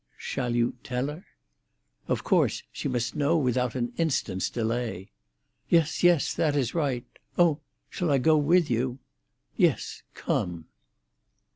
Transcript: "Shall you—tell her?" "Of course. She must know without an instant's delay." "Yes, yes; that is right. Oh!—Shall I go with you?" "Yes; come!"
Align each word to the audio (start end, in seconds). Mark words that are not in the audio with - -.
"Shall 0.17 0.55
you—tell 0.55 1.09
her?" 1.09 1.25
"Of 2.07 2.23
course. 2.23 2.63
She 2.71 2.87
must 2.87 3.15
know 3.15 3.37
without 3.37 3.75
an 3.75 3.93
instant's 3.97 4.49
delay." 4.49 5.11
"Yes, 5.69 6.01
yes; 6.01 6.33
that 6.33 6.55
is 6.55 6.73
right. 6.73 7.05
Oh!—Shall 7.37 8.09
I 8.09 8.17
go 8.17 8.35
with 8.35 8.67
you?" 8.67 8.97
"Yes; 9.57 10.01
come!" 10.15 10.65